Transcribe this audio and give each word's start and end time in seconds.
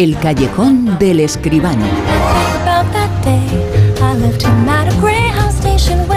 El 0.00 0.16
callejón 0.16 0.98
del 0.98 1.20
escribano. 1.20 1.84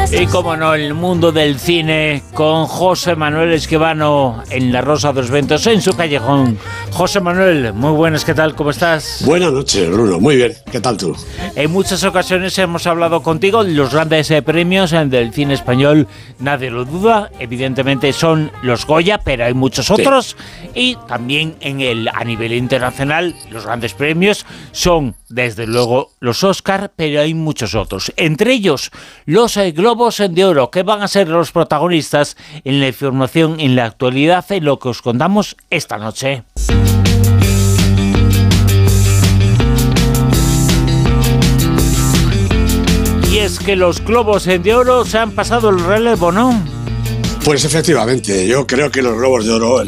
Y 0.09 0.25
como 0.27 0.55
no, 0.55 0.73
el 0.73 0.93
mundo 0.93 1.33
del 1.33 1.59
cine 1.59 2.23
con 2.33 2.65
José 2.65 3.17
Manuel 3.17 3.51
Esquivano 3.51 4.41
en 4.49 4.71
La 4.71 4.79
Rosa 4.79 5.11
de 5.11 5.19
los 5.19 5.29
Ventos, 5.29 5.67
en 5.67 5.81
su 5.81 5.97
callejón. 5.97 6.57
José 6.93 7.21
Manuel, 7.21 7.73
muy 7.73 7.91
buenas, 7.91 8.23
¿qué 8.23 8.35
tal? 8.35 8.53
¿Cómo 8.53 8.69
estás? 8.69 9.23
Buenas 9.25 9.51
noches, 9.51 9.89
Bruno. 9.89 10.19
Muy 10.19 10.35
bien, 10.35 10.53
¿qué 10.71 10.79
tal 10.79 10.95
tú? 10.95 11.17
En 11.55 11.71
muchas 11.71 12.03
ocasiones 12.03 12.55
hemos 12.59 12.85
hablado 12.85 13.23
contigo 13.23 13.63
los 13.63 13.91
grandes 13.91 14.29
eh, 14.29 14.43
premios 14.43 14.91
del 14.91 15.33
cine 15.33 15.55
español, 15.55 16.07
nadie 16.37 16.69
lo 16.69 16.85
duda. 16.85 17.31
Evidentemente 17.39 18.13
son 18.13 18.51
los 18.61 18.85
Goya, 18.85 19.17
pero 19.17 19.43
hay 19.43 19.55
muchos 19.55 19.89
otros. 19.89 20.37
Y 20.75 20.95
también 21.07 21.55
en 21.61 21.81
el, 21.81 22.09
a 22.09 22.23
nivel 22.23 22.53
internacional, 22.53 23.35
los 23.49 23.65
grandes 23.65 23.95
premios 23.95 24.45
son, 24.71 25.15
desde 25.29 25.65
luego, 25.65 26.11
los 26.19 26.43
Oscar, 26.43 26.91
pero 26.95 27.21
hay 27.21 27.33
muchos 27.33 27.73
otros. 27.73 28.13
Entre 28.17 28.53
ellos, 28.53 28.91
los 29.25 29.57
eh, 29.57 29.71
Globos 29.71 30.21
de 30.29 30.45
Oro, 30.45 30.69
que 30.69 30.83
van 30.83 31.01
a 31.01 31.07
ser 31.07 31.27
los 31.27 31.51
protagonistas 31.51 32.37
en 32.63 32.79
la 32.79 32.89
información 32.89 33.59
en 33.59 33.75
la 33.75 33.85
actualidad 33.85 34.45
en 34.51 34.65
lo 34.65 34.77
que 34.77 34.89
os 34.89 35.01
contamos 35.01 35.57
esta 35.71 35.97
noche. 35.97 36.43
Que 43.63 43.75
los 43.75 44.03
Globos 44.03 44.45
de 44.45 44.75
Oro 44.75 45.05
se 45.05 45.17
han 45.17 45.31
pasado 45.31 45.69
el 45.69 45.83
relevo, 45.83 46.31
¿no? 46.31 46.72
Pues 47.43 47.65
efectivamente, 47.65 48.47
yo 48.47 48.65
creo 48.65 48.89
que 48.89 49.01
los 49.01 49.17
Globos 49.17 49.45
de 49.45 49.51
Oro, 49.51 49.83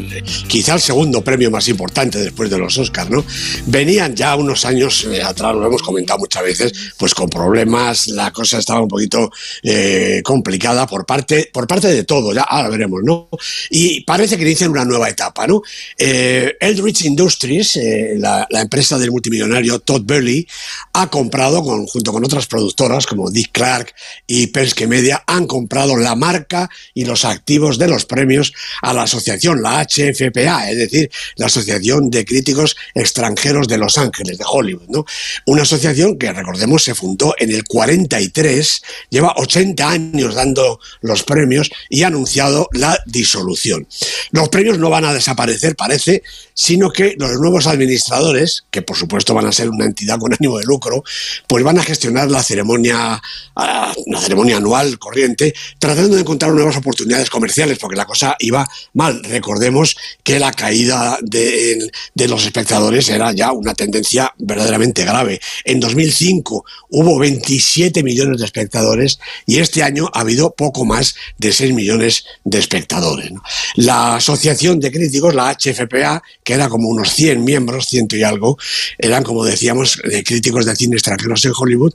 quizá 0.46 0.74
el 0.74 0.80
segundo 0.80 1.24
premio 1.24 1.50
más 1.50 1.66
importante 1.68 2.18
después 2.18 2.50
de 2.50 2.58
los 2.58 2.76
Oscars, 2.76 3.08
¿no? 3.08 3.24
Venían 3.64 4.14
ya 4.14 4.36
unos 4.36 4.66
años 4.66 5.04
eh, 5.10 5.22
atrás, 5.22 5.54
lo 5.54 5.66
hemos 5.66 5.80
comentado 5.80 6.18
muchas 6.18 6.42
veces, 6.42 6.72
pues 6.98 7.14
con 7.14 7.30
problemas, 7.30 8.08
la 8.08 8.30
cosa 8.30 8.58
estaba 8.58 8.82
un 8.82 8.88
poquito 8.88 9.30
eh, 9.62 10.20
complicada 10.22 10.86
por 10.86 11.06
parte, 11.06 11.48
por 11.50 11.66
parte 11.66 11.88
de 11.88 12.04
todo, 12.04 12.34
ya 12.34 12.42
ahora 12.42 12.68
veremos, 12.68 13.00
¿no? 13.02 13.30
Y 13.70 14.04
parece 14.04 14.36
que 14.36 14.42
inician 14.42 14.70
una 14.70 14.84
nueva 14.84 15.08
etapa, 15.08 15.46
¿no? 15.46 15.62
Eh, 15.96 16.58
Eldridge 16.60 17.06
Industries, 17.06 17.78
la, 18.18 18.46
empresa 18.50 18.98
del 18.98 19.10
multimillonario 19.10 19.78
Todd 19.78 20.02
Burley, 20.02 20.46
ha 20.92 21.08
comprado, 21.08 21.62
junto 21.62 22.12
con 22.12 22.22
otras 22.22 22.46
productoras 22.46 23.06
como 23.06 23.30
Dick 23.30 23.50
Clark 23.52 23.94
y 24.26 24.48
Penske 24.48 24.86
Media, 24.86 25.24
han 25.26 25.46
comprado 25.46 25.96
la 25.96 26.14
marca 26.14 26.68
y 26.92 27.06
los 27.06 27.24
activos 27.46 27.78
de 27.78 27.86
los 27.86 28.06
premios 28.06 28.52
a 28.82 28.92
la 28.92 29.04
asociación, 29.04 29.62
la 29.62 29.86
HFPA, 29.86 30.68
es 30.68 30.78
decir, 30.78 31.08
la 31.36 31.46
Asociación 31.46 32.10
de 32.10 32.24
Críticos 32.24 32.76
Extranjeros 32.92 33.68
de 33.68 33.78
Los 33.78 33.98
Ángeles, 33.98 34.36
de 34.36 34.44
Hollywood. 34.44 34.88
¿no? 34.88 35.04
Una 35.46 35.62
asociación 35.62 36.18
que, 36.18 36.32
recordemos, 36.32 36.82
se 36.82 36.96
fundó 36.96 37.36
en 37.38 37.52
el 37.52 37.62
43, 37.62 38.82
lleva 39.10 39.32
80 39.36 39.88
años 39.88 40.34
dando 40.34 40.80
los 41.02 41.22
premios 41.22 41.70
y 41.88 42.02
ha 42.02 42.08
anunciado 42.08 42.68
la 42.72 42.98
disolución. 43.06 43.86
Los 44.32 44.48
premios 44.48 44.80
no 44.80 44.90
van 44.90 45.04
a 45.04 45.14
desaparecer, 45.14 45.76
parece, 45.76 46.24
sino 46.52 46.90
que 46.90 47.14
los 47.16 47.30
nuevos 47.34 47.68
administradores, 47.68 48.64
que 48.72 48.82
por 48.82 48.96
supuesto 48.96 49.34
van 49.34 49.46
a 49.46 49.52
ser 49.52 49.68
una 49.68 49.84
entidad 49.84 50.18
con 50.18 50.34
ánimo 50.34 50.58
de 50.58 50.64
lucro, 50.64 51.04
pues 51.46 51.62
van 51.62 51.78
a 51.78 51.84
gestionar 51.84 52.28
la 52.28 52.42
ceremonia, 52.42 53.22
ah, 53.54 53.94
la 54.06 54.20
ceremonia 54.20 54.56
anual 54.56 54.98
corriente, 54.98 55.54
tratando 55.78 56.16
de 56.16 56.22
encontrar 56.22 56.52
nuevas 56.52 56.76
oportunidades 56.76 57.30
comerciales, 57.36 57.78
porque 57.78 57.96
la 57.96 58.06
cosa 58.06 58.34
iba 58.38 58.66
mal. 58.94 59.22
Recordemos 59.22 59.94
que 60.22 60.38
la 60.38 60.52
caída 60.52 61.18
de, 61.20 61.90
los 62.26 62.46
espectadores 62.46 63.10
era 63.10 63.32
ya 63.32 63.52
una 63.52 63.74
tendencia 63.74 64.32
verdaderamente 64.38 65.04
grave. 65.04 65.38
En 65.64 65.78
2005 65.78 66.64
hubo 66.90 67.18
27 67.18 68.02
millones 68.02 68.38
de 68.38 68.46
espectadores 68.46 69.18
y 69.44 69.58
este 69.58 69.82
año 69.82 70.08
ha 70.14 70.20
habido 70.20 70.54
poco 70.54 70.86
más 70.86 71.14
de 71.36 71.52
6 71.52 71.74
millones 71.74 72.24
de 72.44 72.58
espectadores. 72.58 73.32
La 73.74 74.16
Asociación 74.16 74.80
de 74.80 74.90
Críticos, 74.90 75.34
la 75.34 75.54
HFPA, 75.54 76.22
que 76.42 76.54
era 76.54 76.70
como 76.70 76.88
unos 76.88 77.12
100 77.12 77.44
miembros, 77.44 77.88
ciento 77.88 78.16
y 78.16 78.22
algo, 78.22 78.56
eran, 78.96 79.22
como 79.22 79.44
decíamos, 79.44 80.00
de 80.02 80.24
críticos 80.24 80.64
de 80.64 80.74
cine 80.74 80.96
extranjeros 80.96 81.44
en 81.44 81.52
Hollywood, 81.54 81.92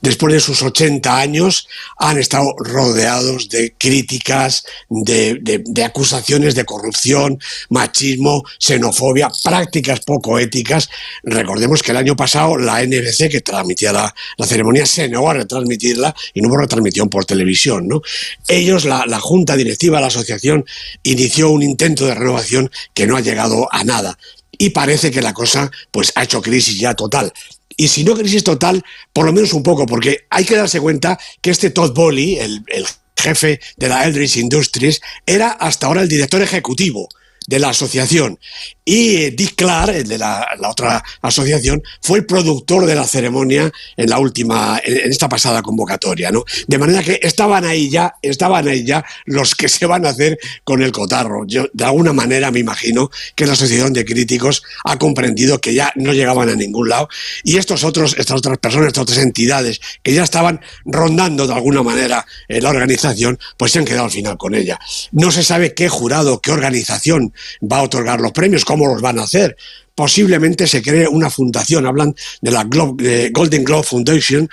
después 0.00 0.32
de 0.32 0.40
sus 0.40 0.62
80 0.62 1.18
años 1.18 1.68
han 1.98 2.16
estado 2.16 2.54
rodeados 2.58 3.50
de 3.50 3.74
críticas, 3.76 4.64
de, 4.88 5.84
acusaciones 5.84 6.54
de 6.54 6.64
corrupción, 6.64 7.38
machismo, 7.70 8.44
xenofobia, 8.58 9.30
prácticas 9.42 10.00
poco 10.00 10.38
éticas. 10.38 10.88
Recordemos 11.22 11.82
que 11.82 11.92
el 11.92 11.98
año 11.98 12.16
pasado 12.16 12.56
la 12.56 12.82
NBC, 12.84 13.30
que 13.30 13.40
transmitía 13.40 13.92
la, 13.92 14.14
ceremonia, 14.46 14.86
se 14.86 15.08
negó 15.08 15.30
a 15.30 15.34
retransmitirla 15.34 16.14
y 16.34 16.40
no 16.40 16.48
hubo 16.48 16.58
retransmisión 16.58 17.08
por 17.08 17.24
televisión. 17.24 17.88
¿no? 17.88 18.02
Ellos, 18.48 18.84
la, 18.84 19.04
la 19.06 19.20
junta 19.20 19.56
directiva 19.56 20.00
la 20.00 20.08
asociación, 20.08 20.64
inició 21.02 21.50
un 21.50 21.62
intento 21.62 22.06
de 22.06 22.14
renovación 22.14 22.70
que 22.94 23.06
no 23.06 23.16
ha 23.16 23.20
llegado 23.20 23.68
a 23.72 23.84
nada 23.84 24.18
y 24.58 24.70
parece 24.70 25.10
que 25.10 25.22
la 25.22 25.32
cosa 25.32 25.70
pues 25.90 26.12
ha 26.16 26.24
hecho 26.24 26.42
crisis 26.42 26.78
ya 26.78 26.94
total. 26.94 27.32
Y 27.76 27.88
si 27.88 28.02
no 28.02 28.16
crisis 28.16 28.42
total, 28.42 28.84
por 29.12 29.24
lo 29.24 29.32
menos 29.32 29.52
un 29.52 29.62
poco, 29.62 29.86
porque 29.86 30.26
hay 30.30 30.44
que 30.44 30.56
darse 30.56 30.80
cuenta 30.80 31.18
que 31.40 31.50
este 31.50 31.70
Todd 31.70 31.94
Bowley, 31.94 32.36
el, 32.36 32.64
el 32.66 32.84
jefe 33.18 33.60
de 33.76 33.88
la 33.88 34.04
Eldridge 34.04 34.36
Industries, 34.36 35.00
era 35.26 35.50
hasta 35.50 35.86
ahora 35.86 36.02
el 36.02 36.08
director 36.08 36.42
ejecutivo 36.42 37.08
de 37.48 37.58
la 37.58 37.70
asociación. 37.70 38.38
Y 38.84 39.30
Dick 39.30 39.54
Clark, 39.56 39.94
el 39.94 40.06
de 40.06 40.18
la, 40.18 40.46
otra 40.68 41.02
asociación, 41.22 41.82
fue 42.02 42.18
el 42.18 42.26
productor 42.26 42.84
de 42.84 42.94
la 42.94 43.06
ceremonia 43.06 43.72
en 43.96 44.10
la 44.10 44.18
última, 44.18 44.78
en, 44.84 45.10
esta 45.10 45.30
pasada 45.30 45.62
convocatoria, 45.62 46.30
¿no? 46.30 46.44
De 46.66 46.78
manera 46.78 47.02
que 47.02 47.18
estaban 47.22 47.64
ahí 47.64 47.88
ya, 47.88 48.14
estaban 48.20 48.68
ahí 48.68 48.84
ya 48.84 49.04
los 49.24 49.54
que 49.54 49.68
se 49.68 49.86
van 49.86 50.04
a 50.04 50.10
hacer 50.10 50.38
con 50.62 50.82
el 50.82 50.92
cotarro. 50.92 51.46
Yo, 51.46 51.66
de 51.72 51.84
alguna 51.84 52.12
manera, 52.12 52.50
me 52.50 52.60
imagino 52.60 53.10
que 53.34 53.46
la 53.46 53.54
asociación 53.54 53.94
de 53.94 54.04
críticos 54.04 54.62
ha 54.84 54.98
comprendido 54.98 55.58
que 55.58 55.72
ya 55.72 55.90
no 55.96 56.12
llegaban 56.12 56.50
a 56.50 56.54
ningún 56.54 56.90
lado 56.90 57.08
y 57.44 57.56
estos 57.56 57.82
otros, 57.82 58.14
estas 58.18 58.36
otras 58.36 58.58
personas, 58.58 58.88
estas 58.88 59.02
otras 59.02 59.18
entidades 59.18 59.80
que 60.02 60.12
ya 60.12 60.22
estaban 60.22 60.60
rondando 60.84 61.46
de 61.46 61.54
alguna 61.54 61.82
manera 61.82 62.26
en 62.48 62.62
la 62.62 62.70
organización, 62.70 63.38
pues 63.56 63.72
se 63.72 63.78
han 63.78 63.86
quedado 63.86 64.04
al 64.04 64.10
final 64.10 64.36
con 64.36 64.54
ella. 64.54 64.78
No 65.12 65.30
se 65.30 65.42
sabe 65.42 65.72
qué 65.72 65.88
jurado, 65.88 66.42
qué 66.42 66.52
organización 66.52 67.32
va 67.60 67.78
a 67.78 67.82
otorgar 67.82 68.20
los 68.20 68.32
premios, 68.32 68.64
cómo 68.64 68.86
los 68.86 69.00
van 69.00 69.18
a 69.18 69.24
hacer. 69.24 69.56
Posiblemente 69.94 70.66
se 70.66 70.80
cree 70.80 71.08
una 71.08 71.28
fundación, 71.28 71.86
hablan 71.86 72.14
de 72.40 72.50
la 72.50 72.64
Golden 72.64 73.64
Globe 73.64 73.82
Foundation, 73.82 74.48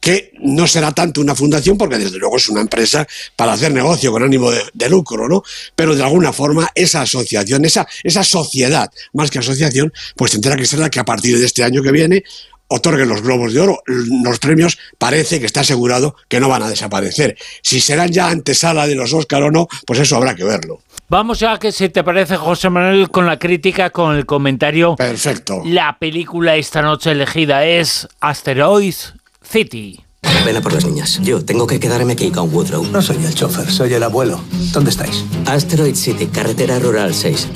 que 0.00 0.32
no 0.40 0.66
será 0.66 0.92
tanto 0.92 1.20
una 1.20 1.34
fundación 1.34 1.76
porque 1.76 1.98
desde 1.98 2.18
luego 2.18 2.38
es 2.38 2.48
una 2.48 2.62
empresa 2.62 3.06
para 3.36 3.52
hacer 3.52 3.72
negocio 3.72 4.10
con 4.10 4.22
ánimo 4.22 4.50
de, 4.50 4.88
lucro, 4.88 5.28
¿no? 5.28 5.42
Pero 5.76 5.94
de 5.94 6.02
alguna 6.02 6.32
forma 6.32 6.68
esa 6.74 7.02
asociación, 7.02 7.64
esa, 7.64 7.86
esa 8.02 8.24
sociedad, 8.24 8.90
más 9.12 9.30
que 9.30 9.38
asociación, 9.38 9.92
pues 10.16 10.32
tendrá 10.32 10.56
que 10.56 10.66
ser 10.66 10.78
la 10.78 10.90
que 10.90 11.00
a 11.00 11.04
partir 11.04 11.38
de 11.38 11.44
este 11.44 11.62
año 11.62 11.82
que 11.82 11.92
viene 11.92 12.24
otorguen 12.70 13.08
los 13.08 13.22
globos 13.22 13.52
de 13.52 13.60
oro. 13.60 13.82
Los 13.86 14.38
premios 14.38 14.78
parece 14.96 15.40
que 15.40 15.46
está 15.46 15.60
asegurado 15.60 16.16
que 16.28 16.40
no 16.40 16.48
van 16.48 16.62
a 16.62 16.68
desaparecer. 16.68 17.36
Si 17.62 17.80
serán 17.80 18.10
ya 18.10 18.28
antesala 18.28 18.86
de 18.86 18.94
los 18.94 19.12
Óscar 19.12 19.42
o 19.42 19.50
no, 19.50 19.68
pues 19.86 19.98
eso 20.00 20.16
habrá 20.16 20.34
que 20.34 20.44
verlo. 20.44 20.80
Vamos 21.10 21.40
ya 21.40 21.58
que 21.58 21.72
si 21.72 21.88
te 21.88 22.04
parece, 22.04 22.36
José 22.36 22.70
Manuel, 22.70 23.10
con 23.10 23.26
la 23.26 23.36
crítica, 23.36 23.90
con 23.90 24.14
el 24.14 24.26
comentario. 24.26 24.94
Perfecto. 24.94 25.60
La 25.64 25.98
película 25.98 26.54
esta 26.54 26.82
noche 26.82 27.10
elegida 27.10 27.64
es 27.64 28.06
Asteroids 28.20 29.14
City. 29.42 30.04
Vela 30.44 30.60
por 30.60 30.72
las 30.72 30.84
niñas. 30.84 31.18
Yo 31.20 31.44
tengo 31.44 31.66
que 31.66 31.80
quedarme 31.80 32.12
aquí 32.12 32.30
con 32.30 32.54
Woodrow. 32.54 32.84
No 32.92 33.02
soy 33.02 33.24
el 33.24 33.34
chofer, 33.34 33.68
soy 33.68 33.92
el 33.92 34.04
abuelo. 34.04 34.40
¿Dónde 34.72 34.90
estáis? 34.90 35.24
Asteroid 35.46 35.96
City, 35.96 36.28
carretera 36.28 36.78
rural 36.78 37.12
6. 37.12 37.48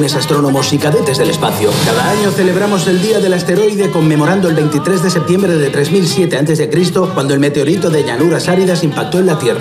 Jóvenes 0.00 0.16
astrónomos 0.16 0.72
y 0.72 0.78
cadetes 0.78 1.18
del 1.18 1.28
espacio. 1.28 1.70
Cada 1.84 2.10
año 2.10 2.30
celebramos 2.30 2.86
el 2.86 3.02
Día 3.02 3.20
del 3.20 3.34
Asteroide 3.34 3.90
conmemorando 3.90 4.48
el 4.48 4.54
23 4.54 5.02
de 5.02 5.10
septiembre 5.10 5.52
de 5.58 5.68
3007 5.68 6.38
a.C., 6.38 6.70
cuando 7.12 7.34
el 7.34 7.40
meteorito 7.40 7.90
de 7.90 8.02
llanuras 8.02 8.48
áridas 8.48 8.82
impactó 8.82 9.18
en 9.18 9.26
la 9.26 9.38
Tierra. 9.38 9.60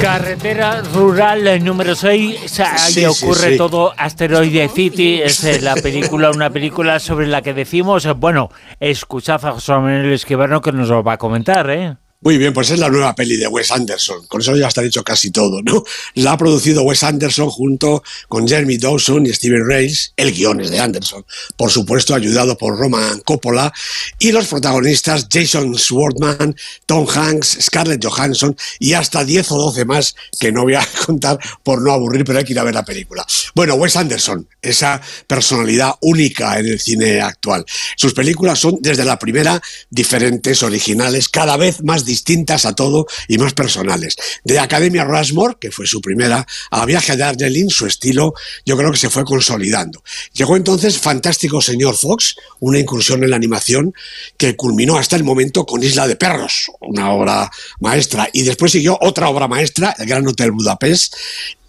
Carretera 0.00 0.82
rural 0.94 1.64
número 1.64 1.96
6, 1.96 2.60
ahí 2.60 3.04
ocurre 3.04 3.56
todo 3.56 3.92
Asteroide 3.96 4.68
City, 4.68 5.22
es 5.22 5.42
eh, 5.42 5.60
la 5.60 5.74
película, 5.74 6.30
una 6.30 6.50
película 6.50 7.00
sobre 7.00 7.26
la 7.26 7.42
que 7.42 7.52
decimos, 7.52 8.06
bueno, 8.18 8.48
escuchad 8.78 9.44
a 9.44 9.50
José 9.54 9.72
Manuel 9.72 10.12
Esquivano 10.12 10.60
que 10.60 10.70
nos 10.70 10.88
lo 10.88 11.02
va 11.02 11.14
a 11.14 11.18
comentar, 11.18 11.68
¿eh? 11.70 11.96
Muy 12.24 12.38
bien, 12.38 12.54
pues 12.54 12.70
es 12.70 12.78
la 12.78 12.88
nueva 12.88 13.14
peli 13.14 13.36
de 13.36 13.46
Wes 13.46 13.70
Anderson. 13.70 14.26
Con 14.28 14.40
eso 14.40 14.56
ya 14.56 14.68
está 14.68 14.80
dicho 14.80 15.04
casi 15.04 15.30
todo, 15.30 15.60
¿no? 15.60 15.84
La 16.14 16.32
ha 16.32 16.38
producido 16.38 16.82
Wes 16.82 17.02
Anderson 17.02 17.50
junto 17.50 18.02
con 18.28 18.48
Jeremy 18.48 18.78
Dawson 18.78 19.26
y 19.26 19.32
Steven 19.34 19.68
Reyes. 19.68 20.14
El 20.16 20.32
guion 20.32 20.62
es 20.62 20.70
de 20.70 20.80
Anderson, 20.80 21.22
por 21.58 21.70
supuesto, 21.70 22.14
ayudado 22.14 22.56
por 22.56 22.78
Roman 22.78 23.20
Coppola. 23.20 23.70
Y 24.18 24.32
los 24.32 24.46
protagonistas 24.46 25.28
Jason 25.30 25.76
Schwartzman, 25.76 26.56
Tom 26.86 27.06
Hanks, 27.06 27.58
Scarlett 27.60 28.02
Johansson 28.02 28.56
y 28.78 28.94
hasta 28.94 29.22
10 29.22 29.52
o 29.52 29.58
12 29.58 29.84
más 29.84 30.16
que 30.40 30.50
no 30.50 30.62
voy 30.62 30.76
a 30.76 30.88
contar 31.06 31.38
por 31.62 31.82
no 31.82 31.92
aburrir, 31.92 32.24
pero 32.24 32.38
hay 32.38 32.46
que 32.46 32.54
ir 32.54 32.58
a 32.58 32.64
ver 32.64 32.72
la 32.72 32.86
película. 32.86 33.26
Bueno, 33.54 33.74
Wes 33.74 33.96
Anderson, 33.96 34.48
esa 34.62 34.98
personalidad 35.26 35.96
única 36.00 36.58
en 36.58 36.68
el 36.68 36.80
cine 36.80 37.20
actual. 37.20 37.66
Sus 37.98 38.14
películas 38.14 38.58
son 38.58 38.78
desde 38.80 39.04
la 39.04 39.18
primera 39.18 39.60
diferentes, 39.90 40.62
originales, 40.62 41.28
cada 41.28 41.58
vez 41.58 41.84
más 41.84 42.06
distintas 42.06 42.13
distintas 42.14 42.64
a 42.64 42.74
todo 42.74 43.06
y 43.26 43.38
más 43.38 43.54
personales. 43.54 44.16
De 44.44 44.58
Academia 44.60 45.04
Rushmore, 45.04 45.56
que 45.60 45.72
fue 45.72 45.86
su 45.86 46.00
primera, 46.00 46.46
a 46.70 46.86
Viaje 46.86 47.16
de 47.16 47.24
Argelin, 47.24 47.70
su 47.70 47.86
estilo 47.86 48.34
yo 48.64 48.76
creo 48.76 48.92
que 48.92 48.98
se 48.98 49.10
fue 49.10 49.24
consolidando. 49.24 50.02
Llegó 50.32 50.56
entonces 50.56 50.98
Fantástico 50.98 51.60
Señor 51.60 51.96
Fox, 51.96 52.36
una 52.60 52.78
incursión 52.78 53.24
en 53.24 53.30
la 53.30 53.36
animación 53.36 53.92
que 54.36 54.54
culminó 54.54 54.96
hasta 54.96 55.16
el 55.16 55.24
momento 55.24 55.66
con 55.66 55.82
Isla 55.82 56.06
de 56.06 56.16
Perros, 56.16 56.70
una 56.80 57.10
obra 57.12 57.50
maestra, 57.80 58.28
y 58.32 58.42
después 58.42 58.70
siguió 58.70 58.96
otra 59.00 59.28
obra 59.28 59.48
maestra, 59.48 59.94
El 59.98 60.06
Gran 60.06 60.26
Hotel 60.26 60.52
Budapest, 60.52 61.14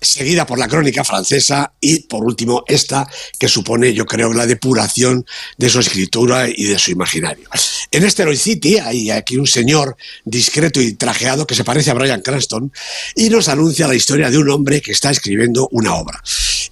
seguida 0.05 0.45
por 0.45 0.59
la 0.59 0.67
crónica 0.67 1.03
francesa 1.03 1.73
y 1.79 1.99
por 2.01 2.23
último 2.23 2.63
esta 2.67 3.07
que 3.39 3.47
supone 3.47 3.93
yo 3.93 4.05
creo 4.05 4.33
la 4.33 4.45
depuración 4.45 5.25
de 5.57 5.69
su 5.69 5.79
escritura 5.79 6.47
y 6.47 6.65
de 6.65 6.79
su 6.79 6.91
imaginario. 6.91 7.47
En 7.91 8.05
Asteroid 8.05 8.37
City 8.37 8.77
hay 8.77 9.11
aquí 9.11 9.37
un 9.37 9.47
señor 9.47 9.97
discreto 10.23 10.81
y 10.81 10.93
trajeado 10.93 11.47
que 11.47 11.55
se 11.55 11.63
parece 11.63 11.91
a 11.91 11.93
Brian 11.93 12.21
Cranston 12.21 12.71
y 13.15 13.29
nos 13.29 13.47
anuncia 13.47 13.87
la 13.87 13.95
historia 13.95 14.29
de 14.29 14.37
un 14.37 14.49
hombre 14.49 14.81
que 14.81 14.91
está 14.91 15.11
escribiendo 15.11 15.67
una 15.71 15.95
obra. 15.95 16.21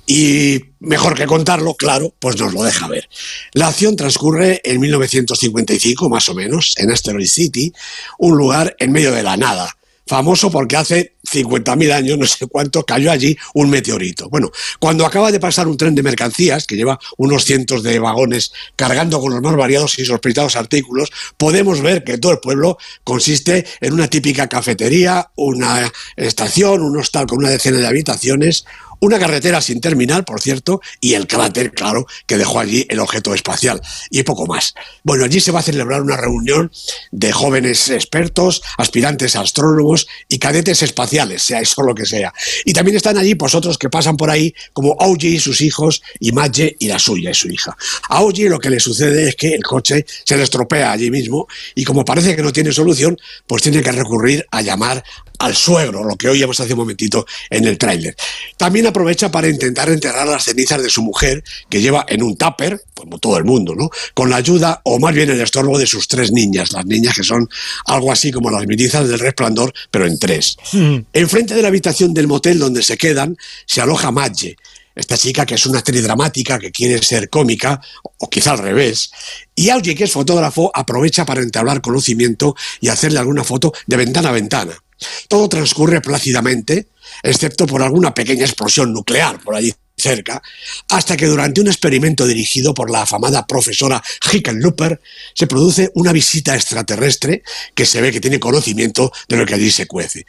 Y 0.05 0.59
mejor 0.79 1.15
que 1.15 1.25
contarlo, 1.25 1.75
claro, 1.75 2.13
pues 2.19 2.37
nos 2.37 2.53
lo 2.53 2.63
deja 2.63 2.87
ver. 2.87 3.07
La 3.53 3.67
acción 3.67 3.95
transcurre 3.95 4.61
en 4.63 4.79
1955, 4.79 6.09
más 6.09 6.27
o 6.29 6.33
menos, 6.33 6.73
en 6.77 6.91
Asteroid 6.91 7.27
City, 7.27 7.73
un 8.17 8.37
lugar 8.37 8.75
en 8.79 8.91
medio 8.91 9.11
de 9.11 9.23
la 9.23 9.37
nada 9.37 9.77
famoso 10.05 10.51
porque 10.51 10.75
hace 10.75 11.15
50.000 11.31 11.91
años, 11.91 12.17
no 12.17 12.25
sé 12.25 12.47
cuánto, 12.47 12.85
cayó 12.85 13.11
allí 13.11 13.37
un 13.53 13.69
meteorito. 13.69 14.29
Bueno, 14.29 14.51
cuando 14.79 15.05
acaba 15.05 15.31
de 15.31 15.39
pasar 15.39 15.67
un 15.67 15.77
tren 15.77 15.95
de 15.95 16.03
mercancías, 16.03 16.67
que 16.67 16.75
lleva 16.75 16.99
unos 17.17 17.45
cientos 17.45 17.83
de 17.83 17.99
vagones 17.99 18.51
cargando 18.75 19.19
con 19.19 19.33
los 19.33 19.41
más 19.41 19.55
variados 19.55 19.97
y 19.99 20.05
sospechados 20.05 20.55
artículos, 20.55 21.11
podemos 21.37 21.81
ver 21.81 22.03
que 22.03 22.17
todo 22.17 22.33
el 22.33 22.39
pueblo 22.39 22.77
consiste 23.03 23.65
en 23.79 23.93
una 23.93 24.07
típica 24.07 24.47
cafetería, 24.47 25.31
una 25.35 25.91
estación, 26.15 26.81
un 26.81 26.97
hostal 26.97 27.25
con 27.25 27.39
una 27.39 27.49
decena 27.49 27.77
de 27.77 27.87
habitaciones, 27.87 28.65
una 29.03 29.19
carretera 29.19 29.59
sin 29.59 29.81
terminar, 29.81 30.23
por 30.23 30.39
cierto, 30.39 30.79
y 31.01 31.15
el 31.15 31.27
cráter, 31.27 31.73
claro, 31.73 32.05
que 32.25 32.37
dejó 32.37 32.61
allí 32.61 32.85
el 32.89 33.01
objeto 33.01 33.33
espacial, 33.33 33.81
y 34.09 34.23
poco 34.23 34.45
más. 34.45 34.75
Bueno, 35.03 35.25
allí 35.25 35.41
se 35.41 35.51
va 35.51 35.59
a 35.59 35.63
celebrar 35.63 36.01
una 36.01 36.15
reunión 36.15 36.71
de 37.11 37.33
jóvenes 37.33 37.89
expertos, 37.89 38.61
aspirantes 38.77 39.35
astrónomos 39.35 40.07
y 40.29 40.39
cadetes 40.39 40.83
espaciales, 40.83 41.12
sea 41.37 41.59
eso 41.59 41.81
lo 41.83 41.93
que 41.93 42.05
sea. 42.05 42.33
Y 42.65 42.73
también 42.73 42.97
están 42.97 43.17
allí 43.17 43.35
pues 43.35 43.55
otros 43.55 43.77
que 43.77 43.89
pasan 43.89 44.17
por 44.17 44.29
ahí, 44.29 44.53
como 44.73 44.95
Augie 44.99 45.29
y 45.29 45.39
sus 45.39 45.61
hijos, 45.61 46.01
y 46.19 46.31
Madge 46.31 46.75
y 46.79 46.87
la 46.87 46.99
suya 46.99 47.31
y 47.31 47.33
su 47.33 47.49
hija. 47.49 47.75
A 48.09 48.17
Augie 48.17 48.49
lo 48.49 48.59
que 48.59 48.69
le 48.69 48.79
sucede 48.79 49.29
es 49.29 49.35
que 49.35 49.53
el 49.53 49.63
coche 49.63 50.05
se 50.23 50.37
le 50.37 50.43
estropea 50.43 50.91
allí 50.91 51.11
mismo, 51.11 51.47
y 51.75 51.83
como 51.83 52.05
parece 52.05 52.35
que 52.35 52.41
no 52.41 52.51
tiene 52.51 52.71
solución, 52.71 53.17
pues 53.47 53.61
tiene 53.63 53.81
que 53.81 53.91
recurrir 53.91 54.45
a 54.51 54.61
llamar 54.61 55.03
al 55.39 55.55
suegro, 55.55 56.03
lo 56.03 56.15
que 56.15 56.29
oíamos 56.29 56.59
hace 56.59 56.73
un 56.73 56.79
momentito 56.79 57.25
en 57.49 57.65
el 57.65 57.77
tráiler. 57.77 58.15
También 58.57 58.87
aprovecha 58.87 59.31
para 59.31 59.47
intentar 59.49 59.89
enterrar 59.89 60.27
las 60.27 60.45
cenizas 60.45 60.81
de 60.81 60.89
su 60.89 61.01
mujer, 61.01 61.43
que 61.69 61.81
lleva 61.81 62.05
en 62.07 62.23
un 62.23 62.37
tupper, 62.37 62.81
como 62.93 63.19
todo 63.19 63.37
el 63.37 63.43
mundo, 63.43 63.75
¿no? 63.75 63.89
Con 64.13 64.29
la 64.29 64.37
ayuda, 64.37 64.81
o 64.83 64.99
más 64.99 65.13
bien 65.13 65.29
el 65.29 65.41
estorbo 65.41 65.77
de 65.77 65.87
sus 65.87 66.07
tres 66.07 66.31
niñas, 66.31 66.71
las 66.71 66.85
niñas 66.85 67.15
que 67.15 67.23
son 67.23 67.49
algo 67.85 68.11
así 68.11 68.31
como 68.31 68.49
las 68.51 68.65
milizas 68.65 69.07
del 69.07 69.19
resplandor, 69.19 69.73
pero 69.91 70.05
en 70.05 70.17
tres. 70.19 70.57
Mm. 70.71 70.97
Enfrente 71.13 71.53
de 71.55 71.61
la 71.61 71.67
habitación 71.67 72.13
del 72.13 72.27
motel 72.27 72.59
donde 72.59 72.83
se 72.83 72.97
quedan, 72.97 73.35
se 73.65 73.81
aloja 73.81 74.11
Madge, 74.11 74.55
esta 74.95 75.17
chica 75.17 75.45
que 75.45 75.55
es 75.55 75.65
una 75.65 75.79
actriz 75.79 76.03
dramática, 76.03 76.59
que 76.59 76.71
quiere 76.71 77.01
ser 77.01 77.29
cómica, 77.29 77.81
o 78.17 78.29
quizá 78.29 78.51
al 78.51 78.59
revés, 78.59 79.11
y 79.55 79.69
alguien 79.69 79.97
que 79.97 80.03
es 80.03 80.11
fotógrafo 80.11 80.71
aprovecha 80.73 81.25
para 81.25 81.41
entablar 81.41 81.81
conocimiento 81.81 82.55
y 82.79 82.89
hacerle 82.89 83.19
alguna 83.19 83.43
foto 83.43 83.73
de 83.87 83.97
ventana 83.97 84.29
a 84.29 84.33
ventana. 84.33 84.82
Todo 85.27 85.49
transcurre 85.49 86.01
plácidamente, 86.01 86.87
excepto 87.21 87.65
por 87.65 87.81
alguna 87.81 88.13
pequeña 88.13 88.45
explosión 88.45 88.93
nuclear 88.93 89.39
por 89.39 89.55
allí 89.55 89.73
cerca, 89.97 90.41
hasta 90.89 91.15
que 91.15 91.27
durante 91.27 91.61
un 91.61 91.67
experimento 91.67 92.25
dirigido 92.25 92.73
por 92.73 92.89
la 92.89 93.03
afamada 93.03 93.45
profesora 93.45 94.03
Hickenlooper 94.31 94.99
se 95.33 95.47
produce 95.47 95.91
una 95.95 96.11
visita 96.11 96.55
extraterrestre 96.55 97.43
que 97.75 97.85
se 97.85 98.01
ve 98.01 98.11
que 98.11 98.19
tiene 98.19 98.39
conocimiento 98.39 99.11
de 99.27 99.37
lo 99.37 99.45
que 99.45 99.55
allí 99.55 99.71
se 99.71 99.87
cuece. 99.87 100.25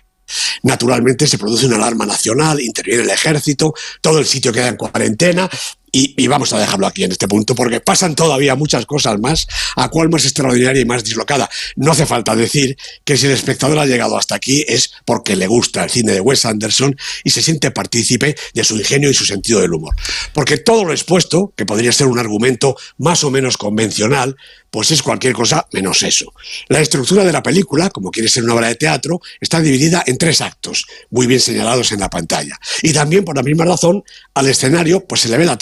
Naturalmente 0.62 1.26
se 1.26 1.38
produce 1.38 1.66
una 1.66 1.76
alarma 1.76 2.06
nacional, 2.06 2.60
interviene 2.60 3.02
el 3.02 3.10
ejército, 3.10 3.74
todo 4.00 4.18
el 4.18 4.26
sitio 4.26 4.52
queda 4.52 4.68
en 4.68 4.76
cuarentena 4.76 5.50
y, 5.96 6.26
vamos 6.26 6.52
a 6.52 6.58
dejarlo 6.58 6.88
aquí 6.88 7.04
en 7.04 7.12
este 7.12 7.28
punto, 7.28 7.54
porque 7.54 7.78
pasan 7.78 8.16
todavía 8.16 8.56
muchas 8.56 8.84
cosas 8.84 9.20
más, 9.20 9.46
a 9.76 9.88
cual 9.90 10.08
más 10.08 10.24
extraordinaria 10.24 10.82
y 10.82 10.84
más 10.84 11.04
dislocada. 11.04 11.48
No 11.76 11.92
hace 11.92 12.04
falta 12.04 12.34
decir 12.34 12.76
que 13.04 13.16
si 13.16 13.26
el 13.26 13.32
espectador 13.32 13.78
ha 13.78 13.86
llegado 13.86 14.16
hasta 14.16 14.34
aquí 14.34 14.64
es 14.66 14.90
porque 15.04 15.36
le 15.36 15.46
gusta 15.46 15.84
el 15.84 15.90
cine 15.90 16.12
de 16.12 16.20
Wes 16.20 16.46
Anderson 16.46 16.96
y 17.22 17.30
se 17.30 17.42
siente 17.42 17.70
partícipe 17.70 18.34
de 18.54 18.64
su 18.64 18.76
ingenio 18.76 19.08
y 19.08 19.14
su 19.14 19.24
sentido 19.24 19.60
del 19.60 19.72
humor. 19.72 19.94
Porque 20.32 20.58
todo 20.58 20.84
lo 20.84 20.92
expuesto, 20.92 21.52
que 21.56 21.64
podría 21.64 21.92
ser 21.92 22.08
un 22.08 22.18
argumento 22.18 22.76
más 22.98 23.22
o 23.22 23.30
menos 23.30 23.56
convencional, 23.56 24.36
pues 24.74 24.90
es 24.90 25.02
cualquier 25.02 25.34
cosa 25.34 25.68
menos 25.72 26.02
eso. 26.02 26.32
La 26.66 26.80
estructura 26.80 27.22
de 27.22 27.30
la 27.30 27.44
película, 27.44 27.90
como 27.90 28.10
quiere 28.10 28.28
ser 28.28 28.42
una 28.42 28.54
obra 28.54 28.66
de 28.66 28.74
teatro, 28.74 29.20
está 29.40 29.60
dividida 29.60 30.02
en 30.04 30.18
tres 30.18 30.40
actos, 30.40 30.86
muy 31.10 31.28
bien 31.28 31.38
señalados 31.38 31.92
en 31.92 32.00
la 32.00 32.10
pantalla. 32.10 32.58
Y 32.82 32.92
también, 32.92 33.24
por 33.24 33.36
la 33.36 33.44
misma 33.44 33.64
razón, 33.64 34.02
al 34.34 34.48
escenario 34.48 35.04
pues 35.06 35.20
se 35.20 35.28
le 35.28 35.38
ve 35.38 35.44
la 35.44 35.56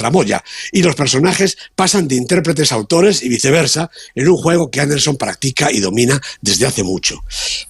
y 0.72 0.82
los 0.82 0.94
personajes 0.94 1.56
pasan 1.74 2.08
de 2.08 2.16
intérpretes 2.16 2.72
a 2.72 2.76
autores 2.76 3.22
y 3.22 3.28
viceversa 3.28 3.90
en 4.14 4.28
un 4.28 4.36
juego 4.36 4.70
que 4.70 4.80
Anderson 4.80 5.16
practica 5.16 5.70
y 5.72 5.80
domina 5.80 6.20
desde 6.40 6.66
hace 6.66 6.82
mucho. 6.82 7.22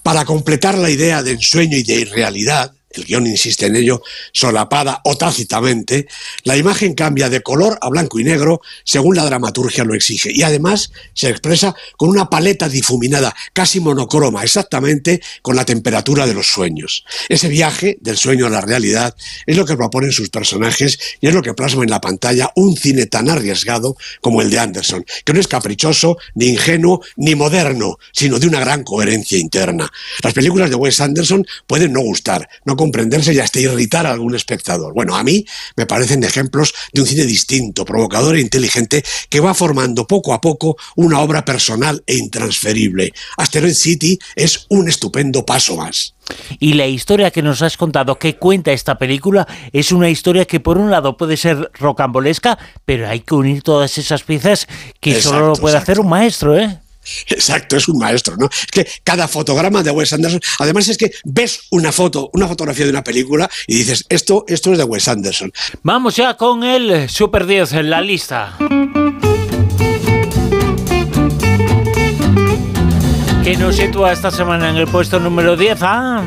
Para 0.03 0.25
completar 0.25 0.77
la 0.79 0.91
idea 0.91 1.23
de 1.23 1.33
ensueño 1.33 1.77
y 1.77 1.83
de 1.83 1.95
irrealidad, 1.95 2.73
el 2.95 3.05
guion 3.05 3.27
insiste 3.27 3.67
en 3.67 3.77
ello, 3.77 4.03
solapada 4.33 5.01
o 5.05 5.17
tácitamente, 5.17 6.07
la 6.45 6.57
imagen 6.57 6.95
cambia 6.95 7.29
de 7.29 7.43
color 7.43 7.79
a 7.81 7.89
blanco 7.89 8.19
y 8.19 8.25
negro 8.25 8.61
según 8.85 9.17
la 9.17 9.25
dramaturgia 9.25 9.85
lo 9.85 9.95
exige 9.95 10.31
y 10.33 10.43
además 10.43 10.93
se 11.15 11.29
expresa 11.29 11.75
con 11.97 12.09
una 12.09 12.29
paleta 12.29 12.69
difuminada, 12.69 13.35
casi 13.53 13.81
monocroma, 13.81 14.43
exactamente 14.43 15.21
con 15.43 15.57
la 15.57 15.65
temperatura 15.65 16.27
de 16.27 16.35
los 16.35 16.47
sueños. 16.47 17.05
Ese 17.29 17.49
viaje 17.49 17.99
del 18.01 18.17
sueño 18.17 18.47
a 18.47 18.51
la 18.51 18.61
realidad 18.61 19.15
es 19.47 19.57
lo 19.57 19.65
que 19.65 19.77
proponen 19.77 20.13
sus 20.13 20.31
personajes 20.31 20.99
y 21.21 21.29
es 21.29 21.35
lo 21.35 21.43
que 21.43 21.55
plasma 21.55 21.83
en 21.83 21.91
la 21.91 22.01
pantalla 22.01 22.51
un 22.57 22.77
cine 22.77 23.07
tan 23.07 23.29
arriesgado 23.29 23.97
como 24.21 24.43
el 24.43 24.51
de 24.51 24.59
Anderson, 24.59 25.05
que 25.25 25.33
no 25.33 25.41
es 25.41 25.49
caprichoso, 25.49 26.17
ni 26.35 26.47
ingenuo, 26.47 27.03
ni 27.17 27.35
moderno, 27.35 27.99
sino 28.13 28.39
de 28.39 28.47
una 28.47 28.61
gran 28.61 28.85
coherencia 28.85 29.39
interna. 29.39 29.91
Las 30.23 30.35
películas 30.35 30.71
de 30.71 30.77
Wes 30.77 31.01
Anderson 31.01 31.47
pueden 31.67 31.93
no 31.93 32.01
gustar, 32.01 32.49
no 32.65 32.77
comprenderse 32.83 33.33
y 33.33 33.39
hasta 33.39 33.61
irritar 33.61 34.07
a 34.07 34.11
algún 34.11 34.35
espectador. 34.35 34.93
Bueno, 34.93 35.15
a 35.15 35.23
mí 35.23 35.47
me 35.77 35.87
parecen 35.87 36.25
ejemplos 36.25 36.75
de 36.93 37.01
un 37.03 37.07
cine 37.07 37.25
distinto, 37.25 37.85
provocador 37.85 38.35
e 38.35 38.41
inteligente 38.41 39.05
que 39.29 39.39
va 39.39 39.55
formando 39.55 40.05
poco 40.09 40.35
a 40.35 40.41
poco 40.41 40.77
una 40.97 41.21
obra 41.21 41.45
personal 41.45 42.03
e 42.09 42.17
intransferible. 42.17 43.13
Asteroid 43.37 43.75
City 43.75 44.19
es 44.35 44.67
un 44.69 44.89
estupendo 44.89 45.47
paso 45.47 45.77
más. 45.77 46.15
Y 46.59 46.75
la 46.75 46.87
historia 46.87 47.31
que 47.31 47.43
nos 47.43 47.63
has 47.63 47.77
contado, 47.77 48.19
que 48.19 48.37
cuenta 48.37 48.73
esta 48.73 48.99
película, 48.99 49.47
es 49.73 49.93
una 49.93 50.09
historia 50.09 50.45
que 50.45 50.59
por 50.59 50.77
un 50.77 50.91
lado 50.91 51.17
puede 51.17 51.37
ser 51.37 51.71
rocambolesca, 51.75 52.59
pero 52.85 53.09
hay 53.09 53.21
que 53.21 53.35
unir 53.35 53.63
todas 53.63 53.97
esas 53.97 54.25
piezas 54.25 54.67
que 55.01 55.21
solo 55.21 55.49
lo 55.49 55.55
puede 55.55 55.77
hacer 55.77 56.01
un 56.01 56.09
maestro, 56.09 56.59
¿eh? 56.59 56.82
Exacto, 57.29 57.77
es 57.77 57.89
un 57.89 57.99
maestro, 57.99 58.37
¿no? 58.37 58.47
Es 58.47 58.67
que 58.71 58.87
cada 59.05 59.29
fotograma 59.29 59.83
de 59.83 59.91
Wes 59.91 60.13
Anderson, 60.13 60.41
además 60.59 60.89
es 60.89 60.97
que 60.97 61.13
ves 61.25 61.61
una 61.71 61.93
foto, 61.93 62.31
una 62.33 62.49
fotografía 62.49 62.85
de 62.85 62.91
una 62.91 63.05
película 63.05 63.51
y 63.67 63.77
dices, 63.77 64.05
esto, 64.09 64.45
esto 64.49 64.73
es 64.73 64.79
de 64.79 64.85
Wes 64.85 65.09
Anderson. 65.09 65.53
Vamos 65.83 66.17
ya 66.17 66.37
con 66.37 66.65
el 66.65 67.09
Super 67.09 67.47
10 67.47 67.73
en 67.75 67.91
la 67.91 68.01
lista. 68.01 68.57
¿Qué 73.45 73.57
nos 73.57 73.75
sitúa 73.75 74.13
esta 74.13 74.31
semana 74.31 74.71
en 74.71 74.77
el 74.77 74.87
puesto 74.87 75.19
número 75.19 75.57
10? 75.57 75.79
Ah. 75.83 76.25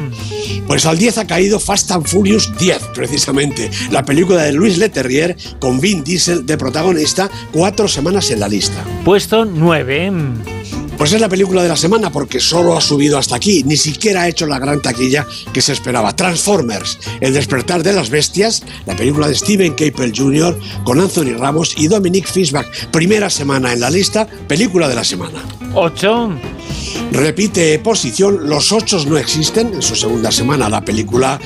Pues 0.67 0.85
al 0.85 0.97
10 0.97 1.19
ha 1.19 1.27
caído 1.27 1.59
Fast 1.61 1.91
and 1.91 2.05
Furious 2.05 2.51
10, 2.57 2.89
precisamente. 2.93 3.71
La 3.89 4.03
película 4.03 4.43
de 4.43 4.51
Luis 4.51 4.77
Leterrier 4.77 5.37
con 5.59 5.79
Vin 5.79 6.03
Diesel 6.03 6.45
de 6.45 6.57
protagonista, 6.57 7.29
cuatro 7.53 7.87
semanas 7.87 8.31
en 8.31 8.41
la 8.41 8.49
lista. 8.49 8.83
Puesto 9.05 9.45
9. 9.45 10.54
Pues 10.97 11.11
es 11.11 11.19
la 11.19 11.29
película 11.29 11.61
de 11.61 11.69
la 11.69 11.75
semana 11.75 12.09
porque 12.09 12.39
solo 12.39 12.77
ha 12.77 12.81
subido 12.81 13.17
hasta 13.17 13.35
aquí, 13.35 13.63
ni 13.63 13.75
siquiera 13.75 14.21
ha 14.21 14.29
hecho 14.29 14.47
la 14.47 14.59
gran 14.59 14.81
taquilla 14.81 15.27
que 15.53 15.61
se 15.61 15.73
esperaba. 15.73 16.15
Transformers, 16.15 16.97
El 17.19 17.33
despertar 17.33 17.83
de 17.83 17.93
las 17.93 18.09
bestias, 18.09 18.63
la 18.85 18.95
película 18.95 19.27
de 19.27 19.35
Steven 19.35 19.73
Caple 19.73 20.13
Jr. 20.15 20.57
con 20.83 20.99
Anthony 20.99 21.37
Ramos 21.37 21.75
y 21.77 21.87
Dominic 21.87 22.27
Fishback. 22.27 22.89
Primera 22.91 23.29
semana 23.29 23.73
en 23.73 23.81
la 23.81 23.89
lista, 23.89 24.25
película 24.47 24.87
de 24.87 24.95
la 24.95 25.03
semana. 25.03 25.43
8. 25.73 26.29
Repite 27.11 27.77
posición, 27.79 28.47
Los 28.49 28.71
Ocho 28.71 29.03
no 29.05 29.17
existen, 29.17 29.73
en 29.73 29.81
su 29.81 29.95
segunda 29.95 30.31
semana 30.31 30.69
la 30.69 30.83
película 30.83 31.39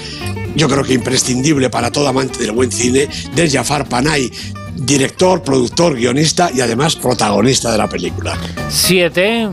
yo 0.56 0.68
creo 0.68 0.84
que 0.84 0.94
imprescindible 0.94 1.70
para 1.70 1.92
todo 1.92 2.08
amante 2.08 2.40
del 2.40 2.52
buen 2.52 2.72
cine, 2.72 3.08
de 3.36 3.50
Jafar 3.50 3.88
Panay, 3.88 4.32
director, 4.76 5.44
productor, 5.44 5.96
guionista 5.96 6.52
y 6.54 6.62
además 6.62 6.96
protagonista 6.96 7.72
de 7.72 7.78
la 7.78 7.88
película. 7.88 8.38
7. 8.70 9.50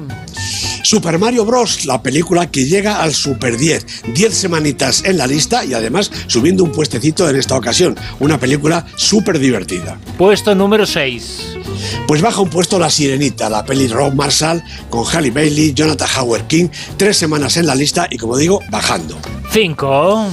Super 0.82 1.18
Mario 1.18 1.44
Bros., 1.44 1.84
la 1.84 2.00
película 2.00 2.48
que 2.48 2.64
llega 2.64 3.02
al 3.02 3.12
Super 3.12 3.56
10. 3.56 4.14
10 4.14 4.32
semanitas 4.32 5.02
en 5.04 5.18
la 5.18 5.26
lista 5.26 5.64
y 5.64 5.74
además 5.74 6.12
subiendo 6.28 6.62
un 6.62 6.70
puestecito 6.70 7.28
en 7.28 7.34
esta 7.34 7.56
ocasión. 7.56 7.96
Una 8.20 8.38
película 8.38 8.86
súper 8.94 9.40
divertida. 9.40 9.98
Puesto 10.16 10.54
número 10.54 10.86
6. 10.86 11.56
Pues 12.06 12.22
baja 12.22 12.40
un 12.40 12.50
puesto 12.50 12.78
La 12.78 12.88
Sirenita, 12.88 13.50
la 13.50 13.64
peli 13.64 13.88
Rob 13.88 14.14
Marshall 14.14 14.62
con 14.88 15.04
Halle 15.04 15.32
Bailey, 15.32 15.74
Jonathan 15.74 16.08
Howard 16.18 16.46
King. 16.46 16.68
Tres 16.96 17.16
semanas 17.16 17.56
en 17.56 17.66
la 17.66 17.74
lista 17.74 18.06
y 18.08 18.16
como 18.16 18.36
digo, 18.36 18.60
bajando. 18.70 19.18
5. 19.50 20.28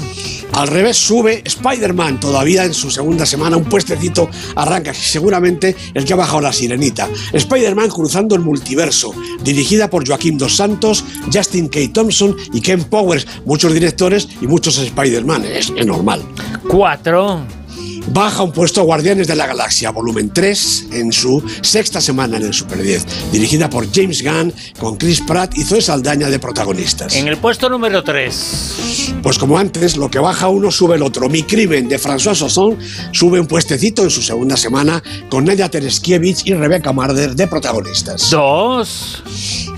Al 0.54 0.68
revés 0.68 0.98
sube 0.98 1.42
Spider-Man, 1.44 2.20
todavía 2.20 2.64
en 2.64 2.74
su 2.74 2.92
segunda 2.92 3.26
semana, 3.26 3.58
un 3.58 3.66
puestecito 3.66 4.30
arranca, 4.56 4.94
seguramente 4.94 5.76
el 5.94 6.06
que 6.06 6.14
ha 6.14 6.16
bajado 6.16 6.42
la 6.42 6.54
sirenita. 6.54 7.10
Spider-Man 7.34 7.90
cruzando 7.90 8.36
el 8.36 8.42
multiverso, 8.42 9.14
dirigida 9.44 9.90
por 9.90 10.08
Joaquín 10.08 10.38
Dos 10.38 10.56
Santos, 10.56 11.04
Justin 11.34 11.70
K. 11.70 11.80
Thompson 11.92 12.36
y 12.54 12.62
Ken 12.62 12.84
Powers, 12.84 13.26
muchos 13.46 13.74
directores 13.74 14.28
y 14.42 14.48
muchos 14.48 14.78
Spider-Man, 14.78 15.46
es, 15.46 15.74
es 15.76 15.86
normal. 15.88 16.22
4. 16.68 17.63
Baja 18.08 18.44
un 18.44 18.52
puesto 18.52 18.84
Guardianes 18.84 19.28
de 19.28 19.36
la 19.36 19.48
Galaxia, 19.48 19.92
volumen 19.92 20.32
3, 20.34 20.88
en 20.92 21.12
su 21.14 21.44
sexta 21.62 22.02
semana 22.02 22.38
en 22.38 22.44
el 22.44 22.54
Super 22.54 22.82
10, 22.82 23.32
dirigida 23.32 23.70
por 23.70 23.92
James 23.92 24.22
Gunn, 24.22 24.54
con 24.78 24.98
Chris 24.98 25.22
Pratt 25.22 25.58
y 25.58 25.64
Zoe 25.64 25.82
Saldaña 25.82 26.30
de 26.30 26.38
protagonistas. 26.40 27.16
En 27.16 27.28
el 27.28 27.38
puesto 27.38 27.70
número 27.70 28.04
3. 28.04 29.14
Pues 29.24 29.38
como 29.38 29.58
antes, 29.58 29.96
lo 29.96 30.10
que 30.10 30.20
baja 30.20 30.50
uno 30.50 30.70
sube 30.70 30.96
el 30.96 31.02
otro. 31.02 31.30
Mi 31.30 31.44
crimen 31.44 31.88
de 31.88 32.00
François 32.00 32.36
Sosson 32.36 32.78
sube 33.12 33.40
un 33.40 33.48
puestecito 33.48 34.04
en 34.04 34.10
su 34.10 34.22
segunda 34.22 34.58
semana 34.58 35.02
con 35.30 35.46
Nadia 35.46 35.70
Tereskiewicz 35.70 36.46
y 36.46 36.54
Rebecca 36.54 36.92
Marder 36.92 37.36
de 37.36 37.48
protagonistas. 37.48 38.30
2. 38.30 39.24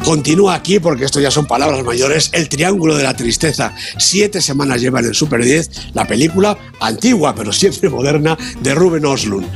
Continúa 0.06 0.54
aquí, 0.54 0.80
porque 0.80 1.04
esto 1.04 1.20
ya 1.20 1.32
son 1.32 1.48
palabras 1.48 1.84
mayores, 1.84 2.30
El 2.32 2.48
Triángulo 2.48 2.96
de 2.96 3.02
la 3.02 3.16
Tristeza. 3.16 3.74
Siete 3.98 4.40
semanas 4.40 4.80
lleva 4.80 5.00
en 5.00 5.06
el 5.08 5.16
Super 5.16 5.44
10 5.44 5.94
la 5.96 6.06
película 6.06 6.56
antigua, 6.80 7.34
pero 7.34 7.52
siempre 7.52 7.90
moderna, 7.90 8.38
de 8.62 8.76
Ruben 8.76 9.04
Oslund. 9.04 9.48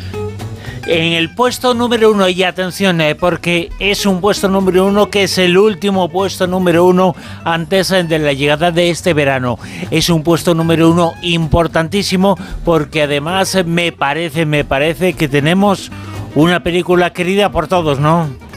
En 0.88 1.14
el 1.14 1.36
puesto 1.36 1.76
número 1.76 2.10
uno, 2.12 2.28
y 2.28 2.42
atención, 2.42 3.00
eh, 3.00 3.14
porque 3.14 3.70
es 3.78 4.08
un 4.08 4.22
puesto 4.22 4.48
número 4.48 4.88
uno 4.88 5.12
que 5.12 5.26
es 5.26 5.38
el 5.38 5.56
último 5.56 6.10
puesto 6.10 6.48
número 6.48 6.84
uno 6.84 7.16
antes 7.44 7.90
de 7.90 8.18
la 8.18 8.34
llegada 8.34 8.72
de 8.72 8.90
este 8.90 9.14
verano. 9.14 9.60
Es 9.92 10.10
un 10.10 10.24
puesto 10.24 10.56
número 10.56 10.90
uno 10.90 11.14
importantísimo 11.22 12.36
porque 12.66 13.04
además 13.04 13.56
me 13.68 13.92
parece, 13.92 14.48
me 14.48 14.66
parece 14.66 15.14
que 15.14 15.28
tenemos 15.28 15.92
una 16.34 16.64
película 16.64 17.14
querida 17.14 17.52
por 17.52 17.68
todos, 17.68 18.00
¿no? 18.00 18.49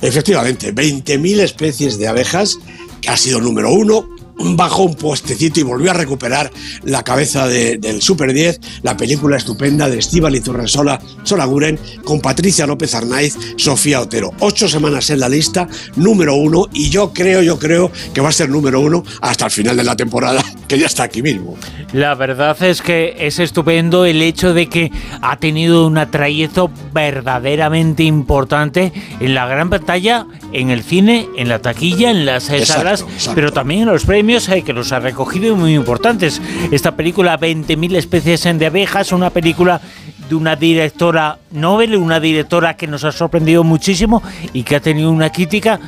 Efectivamente, 0.00 0.74
20.000 0.74 1.40
especies 1.40 1.98
de 1.98 2.08
abejas, 2.08 2.58
que 3.00 3.10
ha 3.10 3.16
sido 3.16 3.40
número 3.40 3.72
uno, 3.72 4.08
bajó 4.38 4.84
un 4.84 4.94
postecito 4.94 5.60
y 5.60 5.64
volvió 5.64 5.90
a 5.90 5.94
recuperar 5.94 6.50
la 6.84 7.02
cabeza 7.02 7.46
del 7.48 8.02
Super 8.02 8.32
10, 8.32 8.60
la 8.82 8.96
película 8.96 9.36
estupenda 9.36 9.88
de 9.88 9.98
Estíbal 9.98 10.36
Izurrensola 10.36 11.00
Solaguren 11.24 11.78
con 12.04 12.20
Patricia 12.20 12.66
López 12.66 12.94
Arnaiz, 12.94 13.36
Sofía 13.56 14.00
Otero. 14.00 14.32
Ocho 14.40 14.68
semanas 14.68 15.10
en 15.10 15.20
la 15.20 15.28
lista, 15.28 15.68
número 15.96 16.34
uno, 16.34 16.66
y 16.72 16.88
yo 16.90 17.12
creo, 17.12 17.42
yo 17.42 17.58
creo 17.58 17.90
que 18.14 18.20
va 18.20 18.28
a 18.28 18.32
ser 18.32 18.48
número 18.48 18.80
uno 18.80 19.04
hasta 19.20 19.46
el 19.46 19.50
final 19.50 19.76
de 19.76 19.84
la 19.84 19.96
temporada, 19.96 20.44
que 20.68 20.78
ya 20.78 20.86
está 20.86 21.04
aquí 21.04 21.22
mismo. 21.22 21.56
La 21.92 22.14
verdad 22.14 22.62
es 22.62 22.82
que 22.82 23.16
es 23.18 23.38
estupendo 23.38 24.04
el 24.04 24.20
hecho 24.20 24.52
de 24.52 24.68
que 24.68 24.92
ha 25.22 25.36
tenido 25.36 25.86
un 25.86 25.96
atrayezo 25.96 26.70
verdaderamente 26.92 28.04
importante 28.04 28.92
en 29.18 29.34
la 29.34 29.46
gran 29.46 29.70
pantalla, 29.70 30.26
en 30.52 30.70
el 30.70 30.82
cine, 30.82 31.26
en 31.36 31.48
la 31.48 31.60
taquilla, 31.60 32.10
en 32.10 32.26
las 32.26 32.44
salas, 32.44 33.04
pero 33.34 33.52
también 33.52 33.82
en 33.82 33.88
los 33.88 34.04
premios 34.04 34.48
hay 34.50 34.62
que 34.62 34.74
los 34.74 34.92
ha 34.92 35.00
recogido 35.00 35.56
muy 35.56 35.74
importantes. 35.74 36.40
Esta 36.70 36.94
película, 36.94 37.40
20.000 37.40 37.96
especies 37.96 38.44
de 38.58 38.66
abejas, 38.66 39.12
una 39.12 39.30
película 39.30 39.80
de 40.28 40.34
una 40.34 40.56
directora 40.56 41.38
Nobel, 41.50 41.96
una 41.96 42.20
directora 42.20 42.76
que 42.76 42.86
nos 42.86 43.04
ha 43.04 43.12
sorprendido 43.12 43.64
muchísimo 43.64 44.22
y 44.52 44.62
que 44.62 44.76
ha 44.76 44.80
tenido 44.80 45.10
una 45.10 45.32
crítica, 45.32 45.80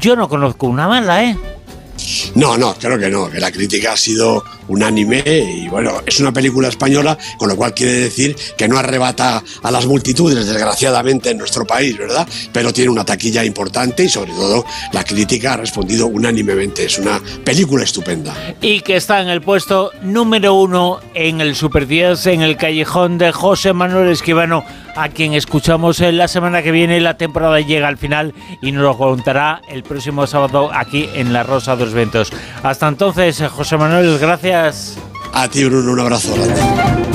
yo 0.00 0.16
no 0.16 0.28
conozco 0.28 0.66
una 0.66 0.88
mala, 0.88 1.24
¿eh? 1.24 1.36
No, 2.34 2.58
no, 2.58 2.74
creo 2.74 2.98
que 2.98 3.08
no, 3.08 3.30
que 3.30 3.38
la 3.38 3.52
crítica 3.52 3.92
ha 3.92 3.96
sido 3.96 4.44
unánime 4.68 5.22
y 5.26 5.68
bueno, 5.68 6.02
es 6.06 6.20
una 6.20 6.32
película 6.32 6.68
española, 6.68 7.16
con 7.38 7.48
lo 7.48 7.56
cual 7.56 7.74
quiere 7.74 7.92
decir 7.92 8.36
que 8.56 8.68
no 8.68 8.78
arrebata 8.78 9.42
a 9.62 9.70
las 9.70 9.86
multitudes, 9.86 10.46
desgraciadamente, 10.46 11.30
en 11.30 11.38
nuestro 11.38 11.66
país, 11.66 11.96
¿verdad? 11.96 12.26
Pero 12.52 12.72
tiene 12.72 12.90
una 12.90 13.04
taquilla 13.04 13.44
importante 13.44 14.04
y 14.04 14.08
sobre 14.08 14.32
todo 14.32 14.64
la 14.92 15.04
crítica 15.04 15.54
ha 15.54 15.56
respondido 15.56 16.06
unánimemente. 16.06 16.84
Es 16.84 16.98
una 16.98 17.20
película 17.44 17.84
estupenda. 17.84 18.34
Y 18.60 18.80
que 18.80 18.96
está 18.96 19.20
en 19.20 19.28
el 19.28 19.42
puesto 19.42 19.90
número 20.02 20.54
uno 20.54 21.00
en 21.14 21.40
el 21.40 21.54
Super 21.54 21.86
10, 21.86 22.26
en 22.26 22.42
el 22.42 22.56
callejón 22.56 23.18
de 23.18 23.32
José 23.32 23.72
Manuel 23.72 24.08
Esquivano, 24.08 24.64
a 24.96 25.08
quien 25.08 25.34
escuchamos 25.34 26.00
la 26.00 26.28
semana 26.28 26.62
que 26.62 26.70
viene. 26.70 27.00
La 27.00 27.16
temporada 27.16 27.60
llega 27.60 27.88
al 27.88 27.98
final 27.98 28.34
y 28.62 28.72
nos 28.72 28.82
lo 28.82 28.96
contará 28.96 29.60
el 29.68 29.82
próximo 29.82 30.26
sábado 30.26 30.70
aquí 30.72 31.08
en 31.14 31.32
La 31.32 31.42
Rosa 31.42 31.76
de 31.76 31.84
los 31.84 31.94
Ventos. 31.94 32.32
Hasta 32.62 32.88
entonces, 32.88 33.42
José 33.50 33.76
Manuel, 33.76 34.18
gracias. 34.54 34.96
A 35.32 35.48
ti, 35.48 35.64
Bruno, 35.64 35.92
un 35.92 36.00
abrazo 36.00 36.34
grande. 36.34 37.13